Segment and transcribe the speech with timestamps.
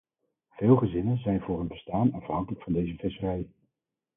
[0.49, 3.47] Veel gezinnen zijn voor hun bestaan afhankelijk van deze visserij.